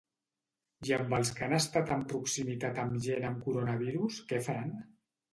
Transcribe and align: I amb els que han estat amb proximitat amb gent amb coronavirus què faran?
I 0.87 0.93
amb 0.95 1.11
els 1.17 1.29
que 1.39 1.43
han 1.47 1.51
estat 1.57 1.91
amb 1.95 2.07
proximitat 2.13 2.81
amb 2.83 2.97
gent 3.09 3.27
amb 3.27 3.43
coronavirus 3.49 4.17
què 4.33 4.41
faran? 4.49 4.73